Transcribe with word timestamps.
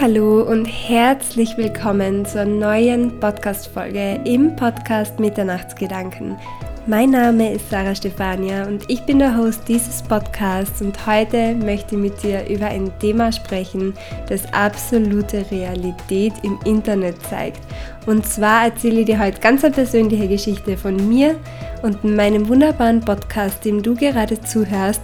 Hallo 0.00 0.42
und 0.42 0.64
herzlich 0.64 1.56
willkommen 1.56 2.24
zur 2.24 2.44
neuen 2.44 3.18
Podcast 3.18 3.66
Folge 3.66 4.20
im 4.24 4.54
Podcast 4.54 5.18
Mitternachtsgedanken. 5.18 6.36
Mein 6.86 7.10
Name 7.10 7.52
ist 7.54 7.68
Sarah 7.68 7.96
Stefania 7.96 8.68
und 8.68 8.88
ich 8.88 9.02
bin 9.02 9.18
der 9.18 9.36
Host 9.36 9.62
dieses 9.66 10.00
Podcasts 10.02 10.80
und 10.82 11.04
heute 11.04 11.56
möchte 11.56 11.96
ich 11.96 12.00
mit 12.00 12.22
dir 12.22 12.46
über 12.48 12.66
ein 12.66 12.96
Thema 13.00 13.32
sprechen, 13.32 13.92
das 14.28 14.52
absolute 14.52 15.44
Realität 15.50 16.34
im 16.44 16.60
Internet 16.64 17.20
zeigt. 17.28 17.60
Und 18.06 18.24
zwar 18.24 18.66
erzähle 18.66 19.00
ich 19.00 19.06
dir 19.06 19.18
heute 19.18 19.40
ganz 19.40 19.64
eine 19.64 19.74
persönliche 19.74 20.28
Geschichte 20.28 20.76
von 20.76 21.08
mir 21.08 21.34
und 21.82 22.04
meinem 22.04 22.48
wunderbaren 22.48 23.00
Podcast, 23.00 23.64
dem 23.64 23.82
du 23.82 23.96
gerade 23.96 24.40
zuhörst 24.40 25.02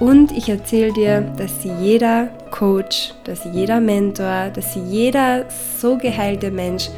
und 0.00 0.32
ich 0.32 0.48
erzähle 0.48 0.92
dir, 0.92 1.20
dass 1.36 1.62
jeder 1.80 2.28
Coach, 2.62 3.12
dass 3.24 3.42
jeder 3.42 3.80
Mentor, 3.80 4.50
dass 4.54 4.76
jeder 4.76 5.46
so 5.80 5.98
geheilte 5.98 6.52
Mensch 6.52 6.90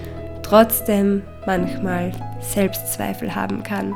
trotzdem 0.42 1.22
manchmal 1.46 2.12
Selbstzweifel 2.42 3.34
haben 3.34 3.62
kann. 3.62 3.94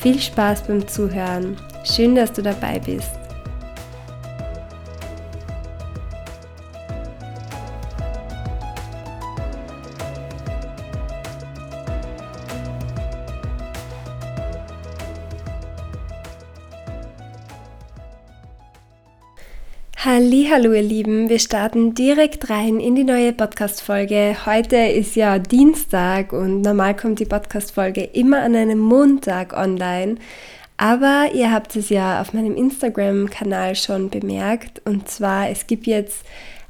Viel 0.00 0.18
Spaß 0.18 0.62
beim 0.62 0.88
Zuhören. 0.88 1.58
Schön, 1.84 2.14
dass 2.14 2.32
du 2.32 2.40
dabei 2.40 2.78
bist. 2.78 3.25
Hallo 20.18 20.72
ihr 20.72 20.80
Lieben, 20.80 21.28
wir 21.28 21.38
starten 21.38 21.92
direkt 21.92 22.48
rein 22.48 22.80
in 22.80 22.94
die 22.94 23.04
neue 23.04 23.34
Podcast 23.34 23.82
Folge. 23.82 24.34
Heute 24.46 24.76
ist 24.76 25.14
ja 25.14 25.38
Dienstag 25.38 26.32
und 26.32 26.62
normal 26.62 26.96
kommt 26.96 27.18
die 27.18 27.26
Podcast 27.26 27.72
Folge 27.72 28.02
immer 28.02 28.40
an 28.40 28.56
einem 28.56 28.78
Montag 28.78 29.52
online, 29.52 30.14
aber 30.78 31.26
ihr 31.34 31.52
habt 31.52 31.76
es 31.76 31.90
ja 31.90 32.22
auf 32.22 32.32
meinem 32.32 32.56
Instagram 32.56 33.28
Kanal 33.28 33.76
schon 33.76 34.08
bemerkt. 34.08 34.80
Und 34.86 35.06
zwar 35.10 35.50
es 35.50 35.66
gibt 35.66 35.86
jetzt 35.86 36.24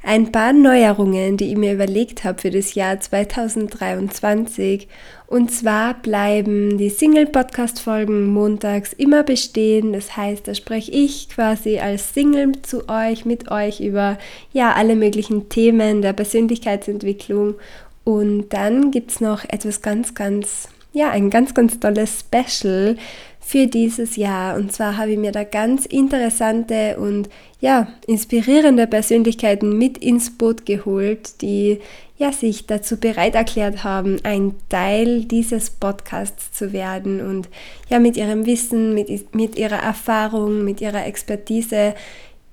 ein 0.06 0.30
paar 0.30 0.52
Neuerungen, 0.52 1.36
die 1.36 1.50
ich 1.50 1.56
mir 1.56 1.72
überlegt 1.72 2.22
habe 2.22 2.40
für 2.40 2.52
das 2.52 2.76
Jahr 2.76 3.00
2023. 3.00 4.86
Und 5.26 5.50
zwar 5.50 5.94
bleiben 5.94 6.78
die 6.78 6.90
Single-Podcast-Folgen 6.90 8.26
montags 8.26 8.92
immer 8.92 9.24
bestehen. 9.24 9.92
Das 9.92 10.16
heißt, 10.16 10.46
da 10.46 10.54
spreche 10.54 10.92
ich 10.92 11.28
quasi 11.28 11.80
als 11.80 12.14
Single 12.14 12.52
zu 12.62 12.88
euch, 12.88 13.24
mit 13.24 13.50
euch 13.50 13.80
über 13.80 14.16
ja, 14.52 14.74
alle 14.74 14.94
möglichen 14.94 15.48
Themen 15.48 16.02
der 16.02 16.12
Persönlichkeitsentwicklung. 16.12 17.56
Und 18.04 18.50
dann 18.50 18.92
gibt 18.92 19.10
es 19.10 19.20
noch 19.20 19.44
etwas 19.44 19.82
ganz, 19.82 20.14
ganz, 20.14 20.68
ja, 20.92 21.10
ein 21.10 21.30
ganz, 21.30 21.52
ganz 21.52 21.80
tolles 21.80 22.20
Special 22.20 22.96
für 23.46 23.68
dieses 23.68 24.16
Jahr. 24.16 24.56
Und 24.56 24.72
zwar 24.72 24.96
habe 24.96 25.12
ich 25.12 25.18
mir 25.18 25.30
da 25.30 25.44
ganz 25.44 25.86
interessante 25.86 26.96
und 26.98 27.28
ja, 27.60 27.86
inspirierende 28.08 28.88
Persönlichkeiten 28.88 29.78
mit 29.78 29.98
ins 29.98 30.36
Boot 30.36 30.66
geholt, 30.66 31.40
die 31.42 31.78
ja 32.18 32.32
sich 32.32 32.66
dazu 32.66 32.96
bereit 32.96 33.36
erklärt 33.36 33.84
haben, 33.84 34.18
ein 34.24 34.56
Teil 34.68 35.26
dieses 35.26 35.70
Podcasts 35.70 36.50
zu 36.50 36.72
werden 36.72 37.20
und 37.20 37.48
ja 37.88 38.00
mit 38.00 38.16
ihrem 38.16 38.46
Wissen, 38.46 38.94
mit, 38.94 39.32
mit 39.32 39.56
ihrer 39.56 39.80
Erfahrung, 39.80 40.64
mit 40.64 40.80
ihrer 40.80 41.06
Expertise 41.06 41.94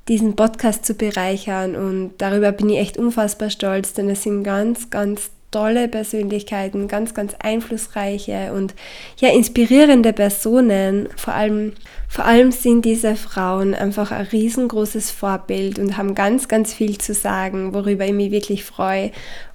diesen 0.07 0.35
Podcast 0.35 0.85
zu 0.85 0.93
bereichern 0.93 1.75
und 1.75 2.11
darüber 2.19 2.51
bin 2.51 2.69
ich 2.69 2.77
echt 2.77 2.97
unfassbar 2.97 3.49
stolz, 3.49 3.93
denn 3.93 4.09
es 4.09 4.21
sind 4.21 4.43
ganz, 4.43 4.91
ganz 4.91 5.31
tolle 5.53 5.87
Persönlichkeiten, 5.87 6.89
ganz, 6.89 7.13
ganz 7.13 7.35
einflussreiche 7.39 8.51
und 8.53 8.73
ja, 9.19 9.29
inspirierende 9.29 10.11
Personen. 10.11 11.07
Vor 11.15 11.33
allem, 11.33 11.73
vor 12.09 12.25
allem 12.25 12.51
sind 12.51 12.83
diese 12.83 13.15
Frauen 13.15 13.73
einfach 13.73 14.11
ein 14.11 14.25
riesengroßes 14.25 15.11
Vorbild 15.11 15.79
und 15.79 15.95
haben 15.95 16.15
ganz, 16.15 16.49
ganz 16.49 16.73
viel 16.73 16.97
zu 16.97 17.13
sagen, 17.13 17.73
worüber 17.73 18.05
ich 18.05 18.13
mich 18.13 18.31
wirklich 18.31 18.65
freue. 18.65 19.11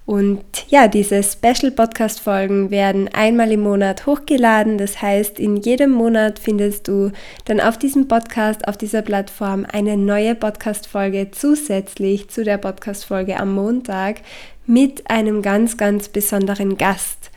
Und 0.09 0.65
ja, 0.69 0.87
diese 0.87 1.21
Special 1.21 1.69
Podcast 1.69 2.19
Folgen 2.19 2.71
werden 2.71 3.09
einmal 3.13 3.51
im 3.51 3.59
Monat 3.59 4.07
hochgeladen. 4.07 4.79
Das 4.79 5.03
heißt, 5.03 5.39
in 5.39 5.57
jedem 5.57 5.91
Monat 5.91 6.39
findest 6.39 6.87
du 6.87 7.11
dann 7.45 7.59
auf 7.59 7.77
diesem 7.77 8.07
Podcast, 8.07 8.67
auf 8.67 8.75
dieser 8.75 9.03
Plattform 9.03 9.67
eine 9.71 9.97
neue 9.97 10.33
Podcast 10.33 10.87
Folge 10.87 11.29
zusätzlich 11.29 12.27
zu 12.27 12.43
der 12.43 12.57
Podcast 12.57 13.05
Folge 13.05 13.39
am 13.39 13.53
Montag 13.53 14.21
mit 14.65 15.07
einem 15.11 15.43
ganz, 15.43 15.77
ganz 15.77 16.09
besonderen 16.09 16.75
Gast. 16.75 17.29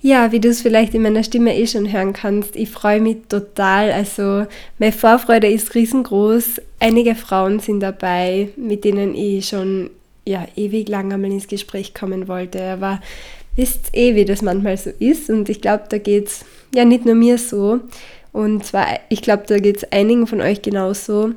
Ja, 0.00 0.30
wie 0.30 0.38
du 0.38 0.48
es 0.48 0.62
vielleicht 0.62 0.94
in 0.94 1.02
meiner 1.02 1.24
Stimme 1.24 1.56
eh 1.56 1.66
schon 1.66 1.92
hören 1.92 2.12
kannst, 2.12 2.54
ich 2.54 2.70
freue 2.70 3.00
mich 3.00 3.16
total. 3.28 3.90
Also 3.90 4.46
meine 4.78 4.92
Vorfreude 4.92 5.48
ist 5.48 5.74
riesengroß. 5.74 6.60
Einige 6.78 7.16
Frauen 7.16 7.58
sind 7.58 7.80
dabei, 7.80 8.50
mit 8.54 8.84
denen 8.84 9.16
ich 9.16 9.48
schon 9.48 9.90
ja, 10.24 10.46
ewig 10.56 10.88
lang 10.88 11.12
einmal 11.12 11.32
ins 11.32 11.48
Gespräch 11.48 11.94
kommen 11.94 12.28
wollte. 12.28 12.62
Aber 12.62 13.00
wisst 13.56 13.94
eh, 13.94 14.14
wie 14.14 14.24
das 14.24 14.42
manchmal 14.42 14.76
so 14.76 14.90
ist. 14.98 15.30
Und 15.30 15.48
ich 15.48 15.60
glaube, 15.60 15.84
da 15.88 15.98
geht 15.98 16.28
es 16.28 16.44
ja 16.74 16.84
nicht 16.84 17.04
nur 17.04 17.14
mir 17.14 17.38
so. 17.38 17.80
Und 18.32 18.64
zwar, 18.64 18.86
ich 19.08 19.22
glaube, 19.22 19.44
da 19.46 19.58
geht 19.58 19.78
es 19.78 19.92
einigen 19.92 20.26
von 20.26 20.40
euch 20.40 20.62
genauso 20.62 21.34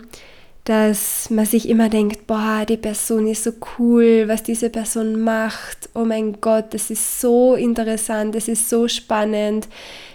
dass 0.65 1.29
man 1.29 1.45
sich 1.45 1.69
immer 1.69 1.89
denkt, 1.89 2.25
boah, 2.25 2.65
die 2.67 2.77
Person 2.77 3.27
ist 3.27 3.43
so 3.43 3.51
cool, 3.77 4.23
was 4.25 4.41
diese 4.41 4.71
Person 4.71 5.21
macht. 5.21 5.89
Oh 5.93 6.05
mein 6.05 6.41
Gott, 6.41 6.73
das 6.73 6.89
ist 6.89 7.21
so 7.21 7.53
interessant, 7.53 8.33
das 8.33 8.47
ist 8.47 8.67
so 8.67 8.87
spannend, 8.87 9.67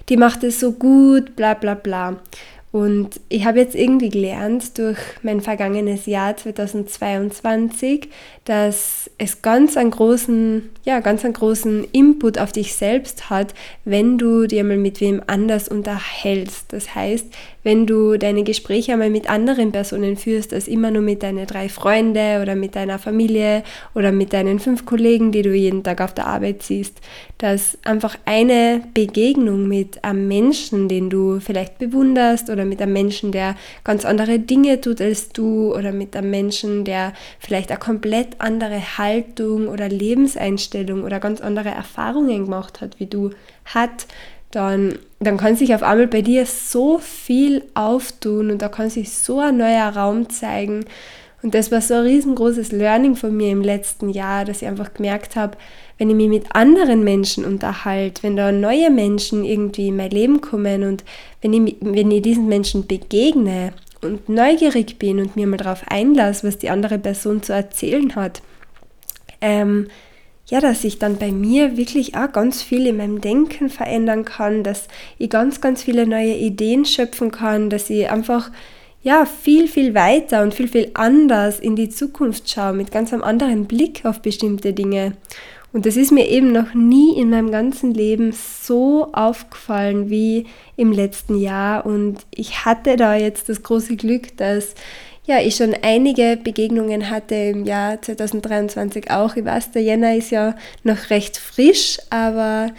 die 0.08 0.16
macht 0.16 0.42
es 0.42 0.58
so 0.58 0.72
gut, 0.72 1.36
bla 1.36 1.54
bla 1.54 1.74
bla. 1.74 2.20
Und 2.72 3.20
ich 3.28 3.46
habe 3.46 3.58
jetzt 3.58 3.74
irgendwie 3.74 4.10
gelernt 4.10 4.78
durch 4.78 4.98
mein 5.22 5.40
vergangenes 5.40 6.06
Jahr 6.06 6.36
2022, 6.36 8.08
dass 8.44 9.10
es 9.18 9.42
ganz 9.42 9.76
einen 9.76 9.90
großen, 9.90 10.70
ja, 10.84 11.00
ganz 11.00 11.24
einen 11.24 11.34
großen 11.34 11.82
Input 11.90 12.38
auf 12.38 12.52
dich 12.52 12.76
selbst 12.76 13.28
hat, 13.28 13.54
wenn 13.84 14.18
du 14.18 14.46
dir 14.46 14.62
mal 14.62 14.76
mit 14.76 15.00
wem 15.00 15.20
anders 15.26 15.66
unterhältst. 15.66 16.72
Das 16.72 16.94
heißt, 16.94 17.26
wenn 17.62 17.86
du 17.86 18.16
deine 18.16 18.42
Gespräche 18.42 18.92
einmal 18.92 19.10
mit 19.10 19.28
anderen 19.28 19.72
Personen 19.72 20.16
führst, 20.16 20.54
als 20.54 20.68
immer 20.68 20.90
nur 20.90 21.02
mit 21.02 21.22
deinen 21.22 21.46
drei 21.46 21.68
Freunde 21.68 22.40
oder 22.40 22.54
mit 22.54 22.74
deiner 22.74 22.98
Familie 22.98 23.62
oder 23.94 24.12
mit 24.12 24.32
deinen 24.32 24.58
fünf 24.58 24.86
Kollegen, 24.86 25.32
die 25.32 25.42
du 25.42 25.54
jeden 25.54 25.82
Tag 25.82 26.00
auf 26.00 26.14
der 26.14 26.26
Arbeit 26.26 26.62
siehst, 26.62 27.00
dass 27.38 27.78
einfach 27.84 28.16
eine 28.24 28.82
Begegnung 28.94 29.68
mit 29.68 30.04
einem 30.04 30.26
Menschen, 30.28 30.88
den 30.88 31.10
du 31.10 31.40
vielleicht 31.40 31.78
bewunderst 31.78 32.48
oder 32.48 32.64
mit 32.64 32.80
einem 32.80 32.92
Menschen, 32.92 33.32
der 33.32 33.56
ganz 33.84 34.04
andere 34.04 34.38
Dinge 34.38 34.80
tut 34.80 35.00
als 35.00 35.28
du 35.30 35.74
oder 35.74 35.92
mit 35.92 36.16
einem 36.16 36.30
Menschen, 36.30 36.84
der 36.84 37.12
vielleicht 37.38 37.70
eine 37.70 37.78
komplett 37.78 38.40
andere 38.40 38.98
Haltung 38.98 39.68
oder 39.68 39.88
Lebenseinstellung 39.88 41.02
oder 41.02 41.20
ganz 41.20 41.40
andere 41.40 41.68
Erfahrungen 41.68 42.44
gemacht 42.44 42.80
hat, 42.80 42.98
wie 42.98 43.06
du 43.06 43.30
hat, 43.64 44.06
dann, 44.50 44.98
dann 45.20 45.36
kann 45.36 45.56
sich 45.56 45.74
auf 45.74 45.82
einmal 45.82 46.08
bei 46.08 46.22
dir 46.22 46.44
so 46.46 46.98
viel 46.98 47.64
auftun 47.74 48.50
und 48.50 48.62
da 48.62 48.68
kann 48.68 48.90
sich 48.90 49.10
so 49.12 49.38
ein 49.38 49.56
neuer 49.56 49.88
Raum 49.88 50.28
zeigen. 50.28 50.84
Und 51.42 51.54
das 51.54 51.72
war 51.72 51.80
so 51.80 51.94
ein 51.94 52.04
riesengroßes 52.04 52.72
Learning 52.72 53.16
von 53.16 53.34
mir 53.34 53.50
im 53.50 53.62
letzten 53.62 54.10
Jahr, 54.10 54.44
dass 54.44 54.60
ich 54.60 54.68
einfach 54.68 54.92
gemerkt 54.92 55.36
habe, 55.36 55.56
wenn 55.96 56.10
ich 56.10 56.16
mich 56.16 56.28
mit 56.28 56.54
anderen 56.54 57.02
Menschen 57.04 57.44
unterhalte, 57.44 58.22
wenn 58.22 58.36
da 58.36 58.52
neue 58.52 58.90
Menschen 58.90 59.44
irgendwie 59.44 59.88
in 59.88 59.96
mein 59.96 60.10
Leben 60.10 60.40
kommen 60.40 60.84
und 60.84 61.04
wenn 61.40 61.52
ich, 61.52 61.76
wenn 61.80 62.10
ich 62.10 62.22
diesen 62.22 62.48
Menschen 62.48 62.86
begegne 62.86 63.72
und 64.02 64.28
neugierig 64.28 64.98
bin 64.98 65.18
und 65.18 65.36
mir 65.36 65.46
mal 65.46 65.56
darauf 65.56 65.82
einlasse, 65.88 66.46
was 66.46 66.58
die 66.58 66.70
andere 66.70 66.98
Person 66.98 67.42
zu 67.42 67.52
erzählen 67.52 68.14
hat, 68.16 68.42
ähm, 69.40 69.88
ja, 70.50 70.60
dass 70.60 70.82
ich 70.82 70.98
dann 70.98 71.16
bei 71.16 71.30
mir 71.30 71.76
wirklich 71.76 72.16
auch 72.16 72.32
ganz 72.32 72.60
viel 72.60 72.86
in 72.88 72.96
meinem 72.96 73.20
Denken 73.20 73.70
verändern 73.70 74.24
kann, 74.24 74.64
dass 74.64 74.88
ich 75.16 75.30
ganz, 75.30 75.60
ganz 75.60 75.84
viele 75.84 76.06
neue 76.06 76.34
Ideen 76.34 76.84
schöpfen 76.84 77.30
kann, 77.30 77.70
dass 77.70 77.88
ich 77.88 78.10
einfach 78.10 78.50
ja 79.02 79.24
viel, 79.26 79.68
viel 79.68 79.94
weiter 79.94 80.42
und 80.42 80.52
viel, 80.52 80.66
viel 80.66 80.90
anders 80.94 81.60
in 81.60 81.76
die 81.76 81.88
Zukunft 81.88 82.50
schaue, 82.50 82.72
mit 82.72 82.90
ganz 82.90 83.12
einem 83.12 83.22
anderen 83.22 83.66
Blick 83.66 84.04
auf 84.04 84.20
bestimmte 84.20 84.72
Dinge. 84.72 85.16
Und 85.72 85.86
das 85.86 85.96
ist 85.96 86.10
mir 86.10 86.28
eben 86.28 86.50
noch 86.50 86.74
nie 86.74 87.16
in 87.16 87.30
meinem 87.30 87.52
ganzen 87.52 87.94
Leben 87.94 88.32
so 88.32 89.12
aufgefallen 89.12 90.10
wie 90.10 90.46
im 90.76 90.90
letzten 90.90 91.38
Jahr. 91.38 91.86
Und 91.86 92.26
ich 92.34 92.64
hatte 92.64 92.96
da 92.96 93.14
jetzt 93.14 93.48
das 93.48 93.62
große 93.62 93.94
Glück, 93.94 94.36
dass 94.36 94.74
ja, 95.26 95.40
ich 95.40 95.56
schon 95.56 95.74
einige 95.82 96.38
Begegnungen 96.42 97.10
hatte 97.10 97.34
im 97.34 97.64
Jahr 97.64 98.00
2023 98.00 99.10
auch. 99.10 99.36
Ich 99.36 99.44
weiß, 99.44 99.72
der 99.72 99.82
Jänner 99.82 100.16
ist 100.16 100.30
ja 100.30 100.56
noch 100.82 101.10
recht 101.10 101.36
frisch, 101.36 101.98
aber 102.10 102.70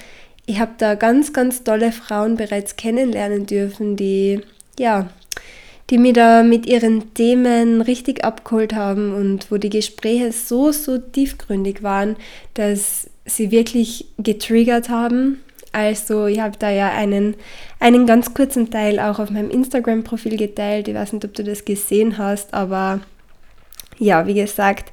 ich 0.46 0.60
habe 0.60 0.72
da 0.78 0.96
ganz, 0.96 1.34
ganz 1.34 1.64
tolle 1.64 1.92
Frauen 1.92 2.36
bereits 2.36 2.76
kennenlernen 2.76 3.46
dürfen, 3.46 3.96
die 3.96 4.42
ja 4.78 5.10
die 5.92 5.98
mir 5.98 6.14
da 6.14 6.42
mit 6.42 6.66
ihren 6.66 7.14
Themen 7.14 7.82
richtig 7.82 8.24
abgeholt 8.24 8.74
haben 8.74 9.14
und 9.14 9.52
wo 9.52 9.58
die 9.58 9.70
Gespräche 9.70 10.32
so, 10.32 10.72
so 10.72 10.98
tiefgründig 10.98 11.84
waren, 11.84 12.16
dass 12.54 13.10
sie 13.26 13.52
wirklich 13.52 14.06
getriggert 14.18 14.88
haben. 14.88 15.42
Also 15.72 16.26
ich 16.28 16.40
habe 16.40 16.58
da 16.58 16.70
ja 16.70 16.90
einen, 16.90 17.36
einen 17.80 18.06
ganz 18.06 18.34
kurzen 18.34 18.70
Teil 18.70 19.00
auch 19.00 19.20
auf 19.20 19.30
meinem 19.30 19.50
Instagram-Profil 19.50 20.38
geteilt. 20.38 20.88
Ich 20.88 20.96
weiß 20.96 21.14
nicht, 21.14 21.26
ob 21.26 21.34
du 21.34 21.44
das 21.44 21.66
gesehen 21.66 22.18
hast, 22.18 22.54
aber 22.54 23.00
ja, 23.98 24.28
wie 24.28 24.34
gesagt, 24.34 24.92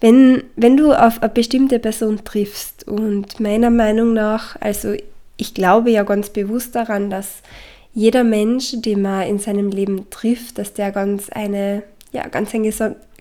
wenn, 0.00 0.44
wenn 0.56 0.76
du 0.76 0.92
auf 0.92 1.22
eine 1.22 1.30
bestimmte 1.30 1.78
Person 1.78 2.24
triffst 2.24 2.86
und 2.86 3.40
meiner 3.40 3.70
Meinung 3.70 4.12
nach, 4.12 4.56
also 4.60 4.94
ich 5.36 5.54
glaube 5.54 5.90
ja 5.90 6.02
ganz 6.02 6.30
bewusst 6.30 6.74
daran, 6.74 7.10
dass 7.10 7.42
jeder 7.94 8.22
Mensch, 8.22 8.72
den 8.76 9.02
man 9.02 9.26
in 9.26 9.38
seinem 9.38 9.70
Leben 9.70 10.08
trifft, 10.10 10.58
dass 10.58 10.72
der 10.72 10.92
ganz 10.92 11.30
eine 11.30 11.82
ja, 12.12 12.26
ganz 12.28 12.54
ein, 12.54 12.72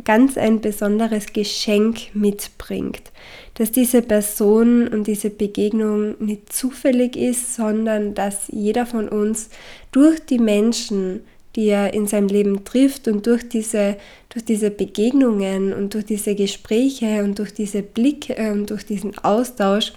ganz 0.06 0.38
ein 0.38 0.62
besonderes 0.62 1.34
Geschenk 1.34 2.16
mitbringt. 2.16 3.12
Dass 3.56 3.72
diese 3.72 4.02
Person 4.02 4.88
und 4.88 5.08
diese 5.08 5.30
Begegnung 5.30 6.16
nicht 6.24 6.54
zufällig 6.54 7.16
ist, 7.16 7.56
sondern 7.56 8.14
dass 8.14 8.48
jeder 8.48 8.86
von 8.86 9.10
uns 9.10 9.50
durch 9.92 10.20
die 10.26 10.40
Menschen, 10.40 11.22
die 11.56 11.68
er 11.68 11.94
in 11.94 12.08
seinem 12.08 12.28
Leben 12.28 12.64
trifft 12.64 13.08
und 13.08 13.26
durch 13.26 13.50
diese, 13.50 13.98
durch 14.30 14.46
diese 14.46 14.70
Begegnungen 14.72 15.74
und 15.74 15.94
durch 15.94 16.06
diese 16.06 16.36
Gespräche 16.36 17.24
und 17.24 17.40
durch 17.40 17.54
diese 17.54 17.82
Blicke 17.82 18.36
und 18.52 18.70
durch 18.70 18.86
diesen 18.86 19.18
Austausch 19.18 19.94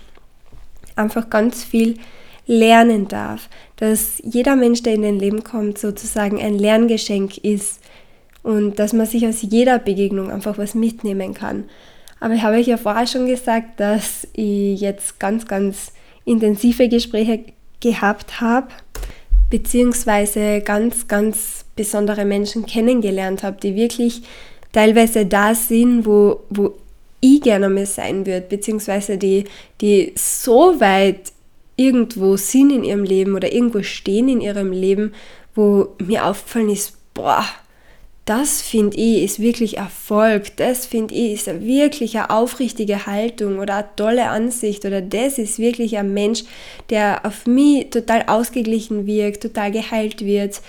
einfach 0.96 1.31
ganz 1.31 1.62
viel 1.62 1.96
lernen 2.46 3.06
darf. 3.06 3.48
Dass 3.76 4.20
jeder 4.25 4.56
Mensch, 4.56 4.82
der 4.82 4.94
in 4.94 5.02
dein 5.02 5.19
Leben 5.19 5.44
kommt, 5.44 5.78
sozusagen 5.78 6.40
ein 6.40 6.58
Lerngeschenk 6.58 7.38
ist 7.38 7.81
und 8.42 8.78
dass 8.78 8.92
man 8.92 9.06
sich 9.06 9.26
aus 9.26 9.42
jeder 9.42 9.78
Begegnung 9.78 10.31
einfach 10.31 10.58
was 10.58 10.75
mitnehmen 10.75 11.34
kann. 11.34 11.64
Aber 12.20 12.34
ich 12.34 12.42
habe 12.42 12.56
euch 12.56 12.66
ja 12.66 12.76
vorher 12.76 13.06
schon 13.06 13.26
gesagt, 13.26 13.81
dass 13.81 14.28
ich 14.34 14.81
jetzt 14.81 15.19
ganz, 15.19 15.46
ganz 15.46 15.92
intensive 16.25 16.88
Gespräche 16.88 17.44
gehabt 17.81 18.40
habe 18.40 18.69
beziehungsweise 19.50 20.60
ganz, 20.60 21.08
ganz 21.08 21.64
besondere 21.76 22.25
Menschen 22.25 22.64
kennengelernt 22.64 23.42
habe, 23.42 23.58
die 23.60 23.75
wirklich 23.75 24.22
teilweise 24.72 25.26
da 25.26 25.54
sind, 25.54 26.06
wo, 26.06 26.40
wo 26.48 26.75
ich 27.20 27.42
gerne 27.42 27.69
mal 27.69 27.84
sein 27.84 28.25
würde, 28.25 28.46
beziehungsweise 28.48 29.19
die, 29.19 29.44
die 29.81 30.12
so 30.16 30.81
weit 30.81 31.32
irgendwo 31.76 32.37
sind 32.37 32.70
in 32.70 32.84
ihrem 32.84 33.04
Leben 33.04 33.34
oder 33.34 33.52
irgendwo 33.52 33.82
stehen 33.82 34.28
in 34.28 34.40
ihrem 34.40 34.72
Leben, 34.72 35.12
wo 35.54 35.88
mir 35.98 36.25
aufgefallen 36.25 36.70
ist, 36.70 36.96
boah, 37.12 37.44
das 38.25 38.62
finde 38.62 38.96
ich 38.96 39.22
ist 39.25 39.40
wirklich 39.40 39.78
Erfolg, 39.78 40.56
das 40.56 40.87
finde 40.87 41.14
ich 41.14 41.32
ist 41.32 41.46
wirklich 41.46 42.17
eine 42.17 42.31
aufrichtige 42.31 43.06
Haltung 43.06 43.58
oder 43.58 43.76
eine 43.76 43.88
tolle 43.96 44.28
Ansicht 44.28 44.84
oder 44.84 45.02
das 45.02 45.38
ist 45.38 45.58
wirklich 45.58 45.96
ein 45.99 46.14
Mensch, 46.14 46.44
der 46.90 47.25
auf 47.25 47.46
mich 47.46 47.90
total 47.90 48.25
ausgeglichen 48.26 49.06
wirkt, 49.06 49.43
total 49.43 49.72
geheilt 49.72 50.25
wird, 50.25 50.61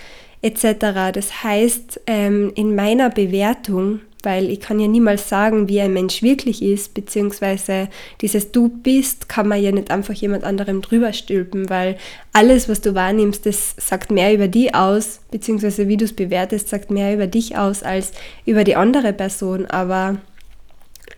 etc. 0.42 1.12
Das 1.12 1.44
heißt, 1.44 2.00
ähm, 2.06 2.52
in 2.56 2.74
meiner 2.74 3.10
Bewertung 3.10 4.00
weil 4.22 4.50
ich 4.50 4.60
kann 4.60 4.78
ja 4.78 4.88
niemals 4.88 5.28
sagen, 5.28 5.68
wie 5.68 5.80
ein 5.80 5.92
Mensch 5.92 6.22
wirklich 6.22 6.62
ist, 6.62 6.94
beziehungsweise 6.94 7.88
dieses 8.20 8.52
Du 8.52 8.68
bist, 8.68 9.28
kann 9.28 9.48
man 9.48 9.62
ja 9.62 9.72
nicht 9.72 9.90
einfach 9.90 10.14
jemand 10.14 10.44
anderem 10.44 10.82
drüber 10.82 11.12
stülpen, 11.12 11.68
weil 11.68 11.96
alles, 12.32 12.68
was 12.68 12.80
du 12.80 12.94
wahrnimmst, 12.94 13.46
das 13.46 13.74
sagt 13.78 14.10
mehr 14.10 14.32
über 14.32 14.48
die 14.48 14.74
aus, 14.74 15.20
beziehungsweise 15.30 15.88
wie 15.88 15.96
du 15.96 16.04
es 16.04 16.12
bewertest, 16.12 16.68
sagt 16.68 16.90
mehr 16.90 17.14
über 17.14 17.26
dich 17.26 17.56
aus 17.56 17.82
als 17.82 18.12
über 18.46 18.64
die 18.64 18.76
andere 18.76 19.12
Person. 19.12 19.66
Aber 19.66 20.18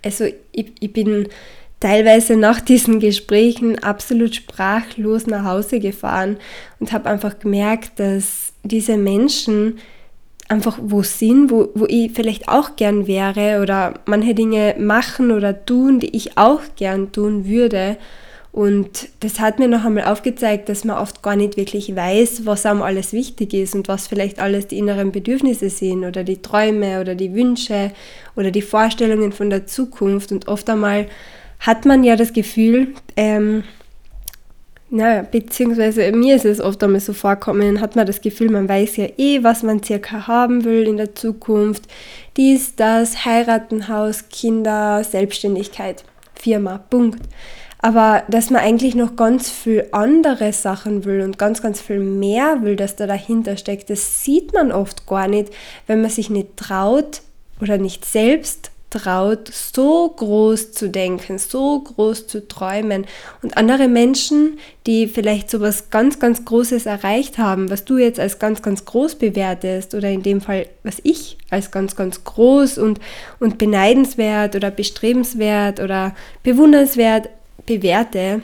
also 0.02 0.24
ich, 0.52 0.72
ich 0.80 0.92
bin 0.92 1.28
teilweise 1.80 2.36
nach 2.36 2.60
diesen 2.60 2.98
Gesprächen 2.98 3.78
absolut 3.82 4.34
sprachlos 4.34 5.26
nach 5.26 5.44
Hause 5.44 5.80
gefahren 5.80 6.38
und 6.80 6.92
habe 6.92 7.10
einfach 7.10 7.38
gemerkt, 7.38 8.00
dass 8.00 8.54
diese 8.62 8.96
Menschen, 8.96 9.78
einfach 10.49 10.79
wo 10.81 11.02
sind, 11.02 11.50
wo, 11.50 11.69
wo 11.75 11.87
ich 11.87 12.12
vielleicht 12.12 12.49
auch 12.49 12.76
gern 12.76 13.06
wäre 13.06 13.61
oder 13.62 13.94
manche 14.06 14.35
Dinge 14.35 14.75
machen 14.79 15.31
oder 15.31 15.64
tun, 15.64 16.00
die 16.00 16.14
ich 16.17 16.37
auch 16.37 16.61
gern 16.76 17.12
tun 17.12 17.46
würde. 17.46 17.96
Und 18.52 19.08
das 19.19 19.41
hat 19.41 19.58
mir 19.58 19.67
noch 19.67 19.85
einmal 19.85 20.05
aufgezeigt, 20.05 20.69
dass 20.69 20.85
man 20.85 20.99
oft 20.99 21.23
gar 21.23 21.35
nicht 21.35 21.56
wirklich 21.56 21.96
weiß, 21.96 22.46
was 22.46 22.67
einem 22.67 22.82
alles 22.82 23.12
wichtig 23.12 23.52
ist 23.52 23.75
und 23.75 23.88
was 23.88 24.06
vielleicht 24.06 24.38
alles 24.38 24.69
die 24.69 24.79
inneren 24.79 25.11
Bedürfnisse 25.11 25.70
sind 25.70 26.05
oder 26.05 26.23
die 26.23 26.41
Träume 26.41 27.00
oder 27.00 27.17
die 27.17 27.35
Wünsche 27.35 27.90
oder 28.37 28.52
die 28.52 28.62
Vorstellungen 28.62 29.32
von 29.32 29.50
der 29.50 29.67
Zukunft. 29.67 30.31
Und 30.31 30.47
oft 30.47 30.70
einmal 30.70 31.08
hat 31.58 31.85
man 31.85 32.05
ja 32.05 32.14
das 32.14 32.32
Gefühl, 32.32 32.94
ähm, 33.17 33.64
naja, 34.94 35.23
beziehungsweise 35.29 36.12
mir 36.12 36.37
ist 36.37 36.44
es 36.44 36.61
oft 36.61 36.82
einmal 36.85 37.00
so 37.00 37.12
vorkommen, 37.12 37.81
hat 37.81 37.96
man 37.96 38.06
das 38.06 38.20
Gefühl, 38.20 38.49
man 38.50 38.69
weiß 38.69 38.96
ja 38.96 39.06
eh, 39.19 39.43
was 39.43 39.64
man 39.64 39.82
circa 39.82 40.29
haben 40.29 40.64
will 40.64 40.87
in 40.87 40.96
der 40.96 41.17
Zukunft. 41.17 41.82
Dies, 42.37 42.76
das, 42.76 43.25
heiraten, 43.25 43.88
Haus, 43.88 44.29
Kinder, 44.29 45.02
Selbstständigkeit, 45.02 46.05
Firma, 46.37 46.79
Punkt. 46.79 47.23
Aber 47.79 48.23
dass 48.29 48.50
man 48.50 48.62
eigentlich 48.62 48.94
noch 48.94 49.17
ganz 49.17 49.50
viel 49.50 49.88
andere 49.91 50.52
Sachen 50.52 51.05
will 51.05 51.23
und 51.23 51.38
ganz, 51.38 51.61
ganz 51.61 51.81
viel 51.81 51.99
mehr 51.99 52.62
will, 52.62 52.76
dass 52.76 52.94
da 52.94 53.08
dahinter 53.08 53.56
steckt, 53.56 53.90
das 53.90 54.23
sieht 54.23 54.55
man 54.55 54.70
oft 54.70 55.08
gar 55.08 55.26
nicht, 55.26 55.52
wenn 55.88 56.02
man 56.02 56.11
sich 56.11 56.31
nicht 56.31 56.56
traut 56.56 57.20
oder 57.61 57.79
nicht 57.79 58.05
selbst 58.05 58.70
traut, 58.94 59.49
so 59.52 60.08
groß 60.08 60.73
zu 60.73 60.88
denken, 60.88 61.38
so 61.38 61.81
groß 61.81 62.26
zu 62.26 62.46
träumen. 62.46 63.06
Und 63.43 63.56
andere 63.56 63.88
Menschen, 63.88 64.58
die 64.87 65.06
vielleicht 65.06 65.50
so 65.50 65.61
was 65.61 65.91
ganz, 65.91 66.19
ganz 66.19 66.44
Großes 66.44 66.87
erreicht 66.87 67.38
haben, 67.38 67.70
was 67.70 67.85
du 67.85 67.99
jetzt 67.99 68.20
als 68.20 68.38
ganz, 68.38 68.62
ganz 68.62 68.85
groß 68.85 69.17
bewertest 69.17 69.94
oder 69.94 70.11
in 70.11 70.23
dem 70.23 70.41
Fall, 70.41 70.67
was 70.82 70.96
ich 71.02 71.38
als 71.50 71.70
ganz, 71.70 71.96
ganz 71.96 72.25
groß 72.25 72.79
und, 72.79 73.00
und 73.41 73.58
beneidenswert 73.58 74.55
oder 74.55 74.70
bestrebenswert 74.70 75.81
oder 75.81 76.14
bewundernswert 76.43 77.29
bewerte, 77.67 78.43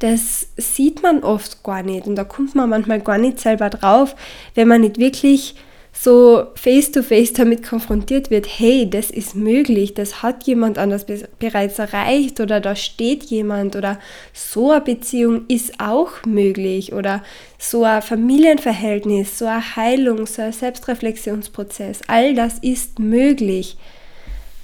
das 0.00 0.48
sieht 0.56 1.02
man 1.02 1.22
oft 1.22 1.62
gar 1.62 1.82
nicht 1.82 2.06
und 2.06 2.16
da 2.16 2.24
kommt 2.24 2.54
man 2.54 2.68
manchmal 2.68 3.00
gar 3.00 3.18
nicht 3.18 3.38
selber 3.38 3.70
drauf, 3.70 4.16
wenn 4.54 4.66
man 4.66 4.80
nicht 4.80 4.98
wirklich 4.98 5.54
so 5.96 6.48
face-to-face 6.56 7.30
-face 7.30 7.36
damit 7.36 7.62
konfrontiert 7.62 8.30
wird, 8.30 8.46
hey, 8.46 8.90
das 8.90 9.10
ist 9.10 9.36
möglich, 9.36 9.94
das 9.94 10.22
hat 10.22 10.42
jemand 10.44 10.76
anders 10.76 11.06
be 11.06 11.28
bereits 11.38 11.78
erreicht 11.78 12.40
oder 12.40 12.60
da 12.60 12.74
steht 12.74 13.22
jemand 13.24 13.76
oder 13.76 14.00
so 14.32 14.72
eine 14.72 14.80
Beziehung 14.80 15.44
ist 15.46 15.78
auch 15.78 16.10
möglich 16.26 16.92
oder 16.92 17.22
so 17.58 17.84
ein 17.84 18.02
Familienverhältnis, 18.02 19.38
so 19.38 19.46
eine 19.46 19.76
Heilung, 19.76 20.26
so 20.26 20.42
ein 20.42 20.52
Selbstreflexionsprozess, 20.52 22.00
all 22.08 22.34
das 22.34 22.58
ist 22.58 22.98
möglich. 22.98 23.76